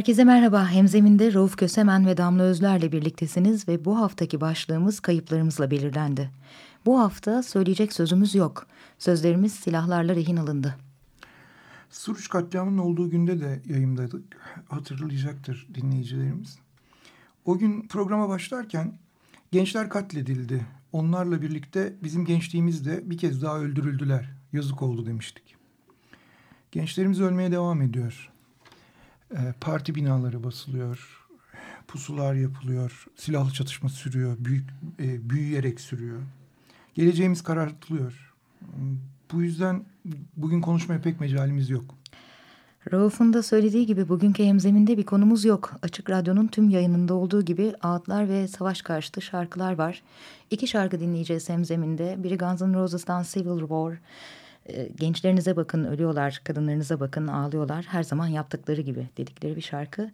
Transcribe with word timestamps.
Herkese 0.00 0.24
merhaba. 0.24 0.68
Hemzeminde 0.68 1.34
Rauf 1.34 1.56
Kösemen 1.56 2.06
ve 2.06 2.16
Damla 2.16 2.42
Özler'le 2.42 2.92
birliktesiniz 2.92 3.68
ve 3.68 3.84
bu 3.84 4.00
haftaki 4.00 4.40
başlığımız 4.40 5.00
kayıplarımızla 5.00 5.70
belirlendi. 5.70 6.30
Bu 6.86 7.00
hafta 7.00 7.42
söyleyecek 7.42 7.92
sözümüz 7.92 8.34
yok. 8.34 8.66
Sözlerimiz 8.98 9.52
silahlarla 9.52 10.14
rehin 10.14 10.36
alındı. 10.36 10.76
Suruç 11.90 12.28
katliamının 12.28 12.78
olduğu 12.78 13.10
günde 13.10 13.40
de 13.40 13.62
yayındaydık. 13.66 14.36
Hatırlayacaktır 14.68 15.68
dinleyicilerimiz. 15.74 16.58
O 17.44 17.58
gün 17.58 17.88
programa 17.88 18.28
başlarken 18.28 18.98
gençler 19.52 19.88
katledildi. 19.88 20.66
Onlarla 20.92 21.42
birlikte 21.42 21.94
bizim 22.02 22.24
gençliğimiz 22.24 22.86
de 22.86 23.10
bir 23.10 23.18
kez 23.18 23.42
daha 23.42 23.58
öldürüldüler. 23.58 24.30
Yazık 24.52 24.82
oldu 24.82 25.06
demiştik. 25.06 25.56
Gençlerimiz 26.72 27.20
ölmeye 27.20 27.52
devam 27.52 27.82
ediyor. 27.82 28.30
E, 29.30 29.54
parti 29.60 29.94
binaları 29.94 30.44
basılıyor. 30.44 31.26
Pusular 31.88 32.34
yapılıyor. 32.34 33.06
Silahlı 33.16 33.52
çatışma 33.52 33.88
sürüyor. 33.88 34.36
Büyük, 34.38 34.70
e, 35.00 35.30
büyüyerek 35.30 35.80
sürüyor. 35.80 36.18
Geleceğimiz 36.94 37.42
karartılıyor. 37.42 38.34
Bu 39.32 39.42
yüzden 39.42 39.84
bugün 40.36 40.60
konuşmaya 40.60 41.00
pek 41.00 41.20
mecalimiz 41.20 41.70
yok. 41.70 41.94
Rauf'un 42.92 43.32
da 43.32 43.42
söylediği 43.42 43.86
gibi 43.86 44.08
bugünkü 44.08 44.44
hemzeminde 44.44 44.98
bir 44.98 45.04
konumuz 45.04 45.44
yok. 45.44 45.72
Açık 45.82 46.10
Radyo'nun 46.10 46.46
tüm 46.46 46.68
yayınında 46.68 47.14
olduğu 47.14 47.42
gibi 47.42 47.74
ağıtlar 47.82 48.28
ve 48.28 48.48
savaş 48.48 48.82
karşıtı 48.82 49.22
şarkılar 49.22 49.78
var. 49.78 50.02
İki 50.50 50.66
şarkı 50.66 51.00
dinleyeceğiz 51.00 51.48
hemzeminde. 51.48 52.16
Biri 52.18 52.38
Guns 52.38 52.60
N' 52.60 52.74
Roses'tan 52.74 53.22
Civil 53.22 53.60
War. 53.60 53.98
Ee, 54.72 54.88
gençlerinize 54.96 55.56
bakın 55.56 55.84
ölüyorlar, 55.84 56.40
kadınlarınıza 56.44 57.00
bakın 57.00 57.26
ağlıyorlar. 57.26 57.84
Her 57.88 58.02
zaman 58.02 58.26
yaptıkları 58.26 58.80
gibi 58.80 59.08
dedikleri 59.16 59.56
bir 59.56 59.60
şarkı. 59.60 60.10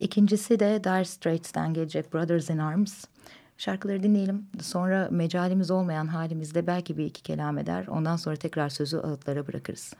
İkincisi 0.00 0.60
de 0.60 0.84
Dire 0.84 1.04
Straits'ten 1.04 1.74
gelecek 1.74 2.14
Brothers 2.14 2.50
in 2.50 2.58
Arms. 2.58 3.04
Şarkıları 3.58 4.02
dinleyelim. 4.02 4.46
Sonra 4.62 5.08
mecalimiz 5.10 5.70
olmayan 5.70 6.06
halimizde 6.06 6.66
belki 6.66 6.98
bir 6.98 7.04
iki 7.04 7.22
kelam 7.22 7.58
eder. 7.58 7.86
Ondan 7.86 8.16
sonra 8.16 8.36
tekrar 8.36 8.68
sözü 8.68 8.96
ağıtlara 8.96 9.46
bırakırız. 9.46 9.94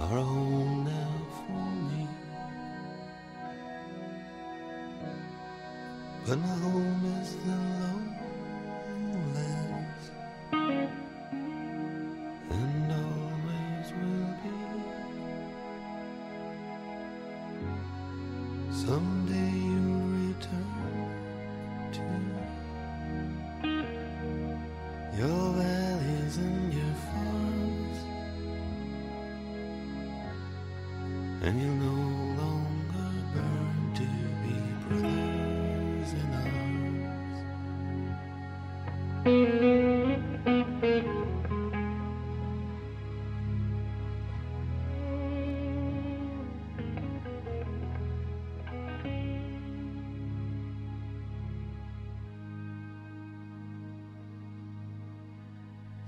Are 0.00 0.18
a 0.18 0.22
home 0.22 0.84
now 0.84 1.12
for 1.36 1.66
me. 1.90 2.08
But 6.26 6.38
my 6.38 6.48
home 6.48 7.04
is 7.20 7.36
the 7.36 7.50
lowlands, 7.50 7.99
and 31.42 31.60
you'll 31.60 31.74
no 31.74 32.42
longer 32.42 33.10
burn 33.34 33.92
to 33.94 34.02
be 34.42 34.54
brothers 34.88 36.12
in 36.12 36.34
arms. 36.34 37.38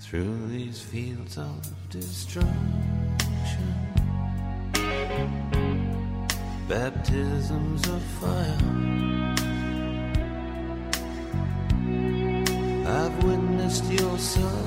through 0.01 0.49
these 0.49 0.81
fields 0.83 1.39
of 1.39 1.63
destruction 1.89 3.92
baptisms 6.69 7.83
of 7.89 8.03
fire. 8.21 8.59
I've 12.85 13.17
witnessed 13.25 13.85
your 13.93 14.19
suffering 14.19 14.63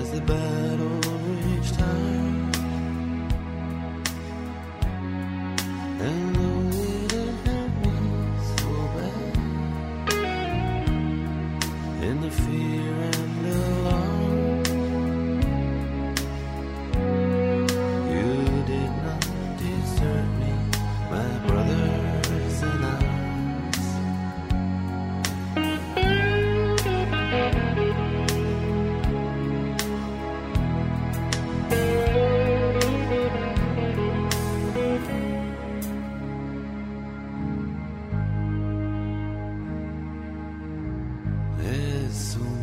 as 0.00 0.10
the 0.10 0.20
battle 0.20 1.00
reached 1.44 1.76
high, 1.76 2.20
and 6.08 6.34
the 6.40 6.50
weight 6.76 7.12
of 7.12 7.46
it 7.46 8.02
so 8.58 8.72
bad 8.96 9.34
in 12.02 12.16
the 12.20 12.30
fear. 12.30 12.89
soon. 42.20 42.59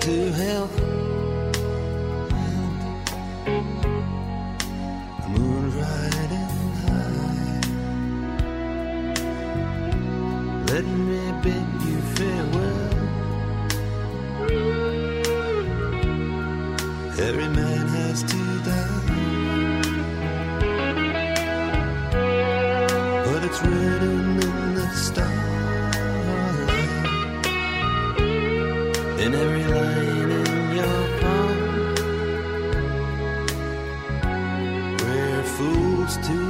To 0.00 0.32
hell. 0.32 0.66
The 5.22 5.40
riding 5.78 6.54
high. 6.82 7.60
Let 10.70 10.84
me 10.84 11.20
bid 11.42 11.66
you 11.86 12.00
farewell. 12.14 12.77
In 29.20 29.34
every 29.34 29.64
line 29.64 30.30
in 30.30 30.76
your 30.76 31.02
palm. 31.20 31.56
We're 35.02 35.42
fools 35.42 36.16
to 36.28 36.47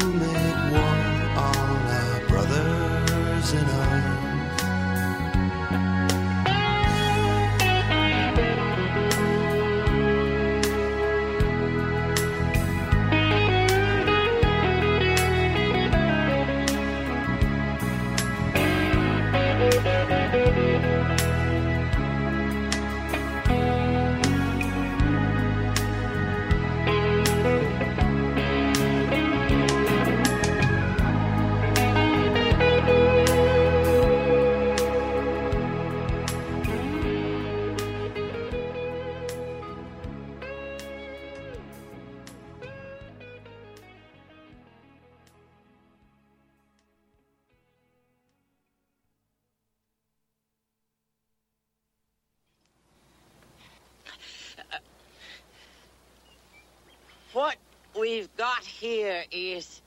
we've 57.98 58.34
got 58.36 58.64
here 58.64 59.24
is 59.32 59.82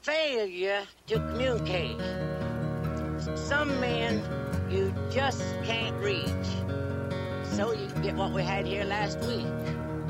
failure 0.00 0.82
to 1.06 1.14
communicate. 1.14 1.98
Some 3.34 3.80
men 3.80 4.22
you 4.70 4.94
just 5.10 5.42
can't 5.62 5.96
reach. 6.02 6.26
So 7.44 7.72
you 7.72 7.88
get 8.02 8.14
what 8.14 8.32
we 8.32 8.42
had 8.42 8.66
here 8.66 8.84
last 8.84 9.18
week, 9.20 9.46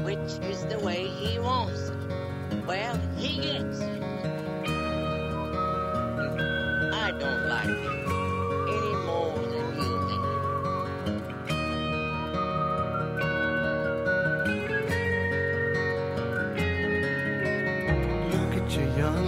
which 0.05 0.39
is 0.49 0.65
the 0.67 0.79
way 0.85 1.09
he 1.09 1.39
wants 1.41 1.89
it. 1.89 2.67
Well, 2.67 3.01
he 3.17 3.37
gets 3.37 3.81
it. 3.81 4.03
I 6.95 7.11
don't 7.19 7.49
like 7.49 7.69
it 7.69 8.02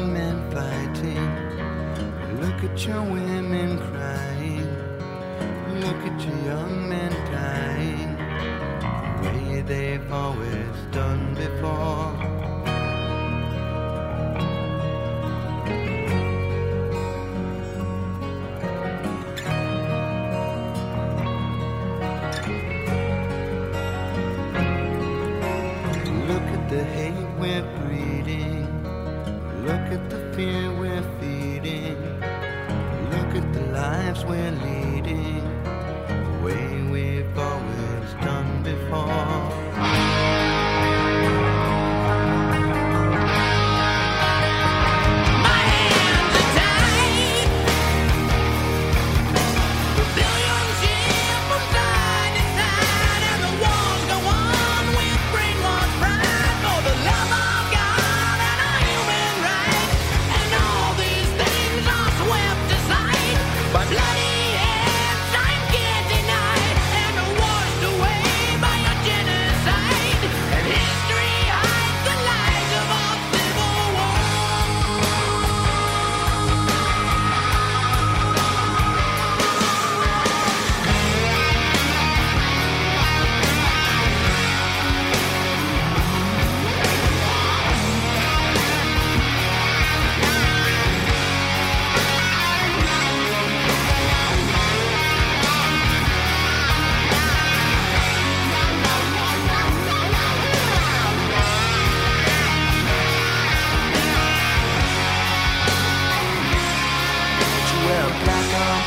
young 0.04 0.12
men 0.12 0.50
fighting. 0.50 1.24
Look 2.40 2.64
at 2.64 2.86
your 2.86 3.02
women 3.02 3.78
crying. 3.78 4.68
Look 5.80 5.96
at 5.96 6.20
your 6.26 6.38
young 6.44 6.88
men 6.88 7.12
dying. 7.32 8.16
The 9.22 9.28
way 9.28 9.62
they've 9.62 10.12
always 10.12 10.76
done 10.90 11.34
before. 11.34 12.13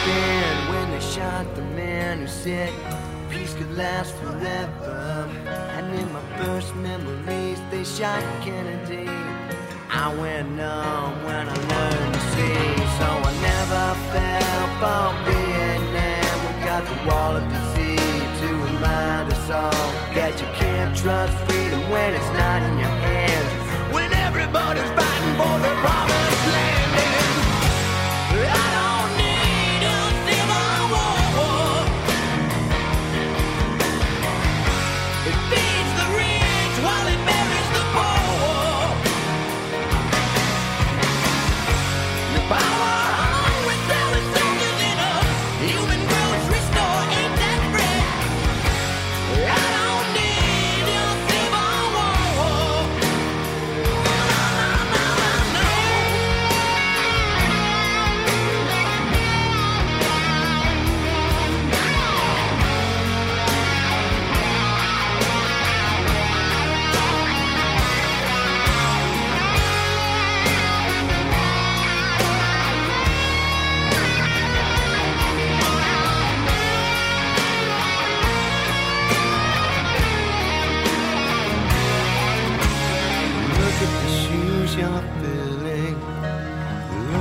Black 0.07 0.69
when 0.69 0.91
they 0.91 1.01
shot 1.01 1.45
the 1.55 1.61
man 1.75 2.19
who 2.21 2.27
said 2.27 2.71
peace 3.29 3.53
could 3.55 3.75
last 3.75 4.15
forever. 4.15 5.29
And 5.75 5.93
in 5.99 6.07
my 6.13 6.23
first 6.37 6.73
memories, 6.75 7.59
they 7.71 7.83
shot 7.83 8.23
Kennedy. 8.41 9.09
I 9.89 10.07
went 10.15 10.49
numb 10.51 11.23
when 11.25 11.45
I 11.49 11.57
learned 11.73 12.13
to 12.13 12.21
see, 12.33 12.67
so 12.99 13.07
I 13.29 13.33
never 13.51 13.85
felt 14.13 14.71
for 14.81 15.07
Vietnam. 15.27 16.35
We 16.45 16.51
got 16.71 16.83
the 16.91 16.97
wall 17.07 17.33
of 17.39 17.43
D.C. 17.51 17.77
to 18.41 18.47
remind 18.69 19.33
us 19.33 19.49
all 19.49 19.87
that 20.15 20.33
you 20.39 20.47
can't 20.61 20.95
trust 20.95 21.35
freedom 21.45 21.81
when 21.89 22.13
it's 22.13 22.31
not 22.41 22.61
in 22.63 22.77
your 22.79 22.95
hands. 23.09 23.93
When 23.93 24.13
everybody's 24.13 24.91
fighting 24.97 25.35
for 25.39 25.55
the 25.63 25.71
promised 25.83 26.06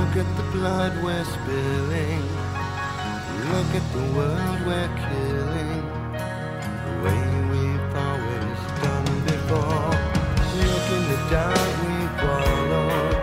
Look 0.07 0.15
at 0.17 0.35
the 0.35 0.43
blood 0.51 0.93
we're 1.01 1.23
spilling. 1.23 2.21
Look 3.51 3.71
at 3.79 3.85
the 3.93 4.05
world 4.17 4.59
we're 4.67 4.91
killing. 5.07 5.81
The 6.83 6.93
way 7.03 7.23
we've 7.51 7.95
always 7.95 8.59
done 8.83 9.09
before. 9.31 9.93
Look 10.59 10.85
in 10.95 11.03
the 11.11 11.19
dark 11.31 11.71
we 11.83 11.95
followed. 12.19 13.15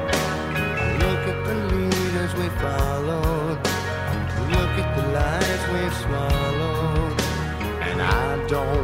Look 1.02 1.22
at 1.32 1.38
the 1.46 1.56
leaders 1.74 2.32
we 2.34 2.48
followed. 2.64 3.58
Look 4.54 4.74
at 4.82 4.90
the 4.96 5.04
lies 5.18 5.62
we've 5.74 5.96
swallowed. 6.04 7.16
And 7.82 8.00
I 8.00 8.46
don't. 8.46 8.83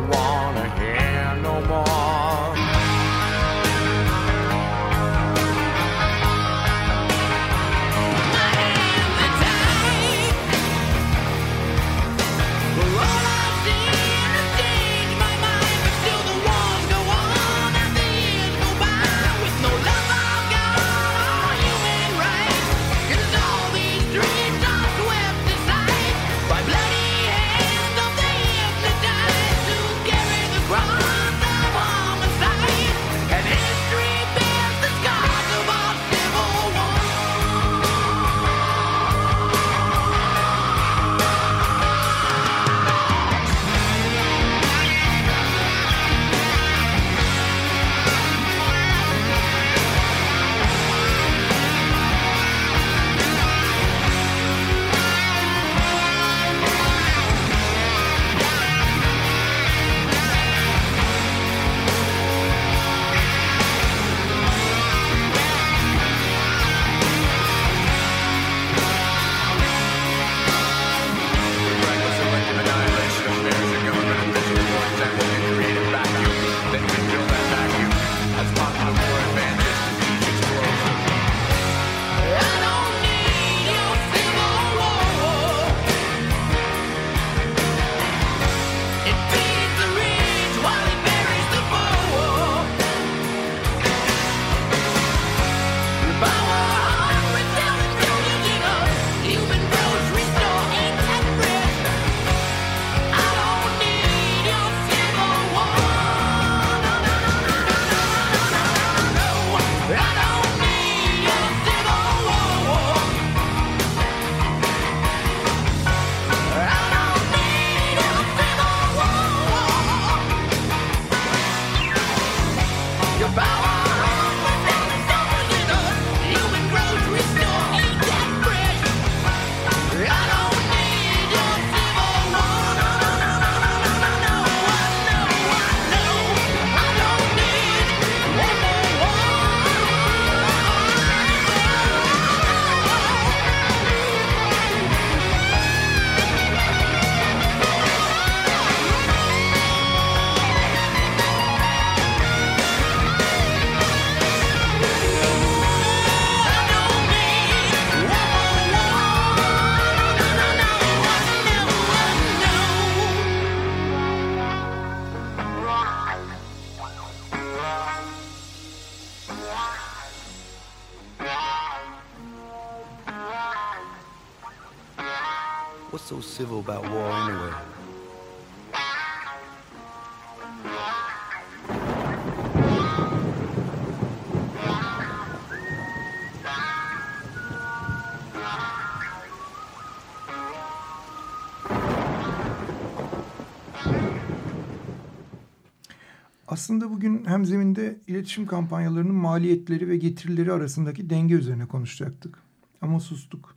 Aslında 196.61 196.91
bugün 196.91 197.25
hemzeminde 197.25 197.99
iletişim 198.07 198.47
kampanyalarının 198.47 199.15
maliyetleri 199.15 199.89
ve 199.89 199.97
getirileri 199.97 200.53
arasındaki 200.53 201.11
denge 201.11 201.35
üzerine 201.35 201.67
konuşacaktık. 201.67 202.39
Ama 202.81 203.01
sustuk. 203.01 203.57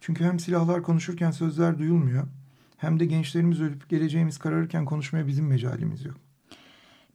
Çünkü 0.00 0.24
hem 0.24 0.40
silahlar 0.40 0.82
konuşurken 0.82 1.30
sözler 1.30 1.78
duyulmuyor, 1.78 2.26
hem 2.76 3.00
de 3.00 3.04
gençlerimiz 3.04 3.60
ölüp 3.60 3.88
geleceğimiz 3.88 4.38
kararırken 4.38 4.84
konuşmaya 4.84 5.26
bizim 5.26 5.46
mecalimiz 5.46 6.04
yok. 6.04 6.16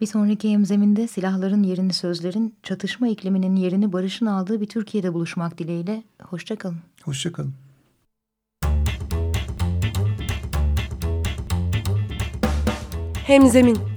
Bir 0.01 0.05
sonraki 0.05 0.51
hemzeminde 0.51 1.07
silahların 1.07 1.63
yerini 1.63 1.93
sözlerin, 1.93 2.55
çatışma 2.63 3.07
ikliminin 3.07 3.55
yerini 3.55 3.93
barışın 3.93 4.25
aldığı 4.25 4.61
bir 4.61 4.67
Türkiye'de 4.67 5.13
buluşmak 5.13 5.57
dileğiyle. 5.57 6.03
Hoşçakalın. 6.21 6.77
Hoşçakalın. 7.03 7.53
Hemzemin 13.25 13.96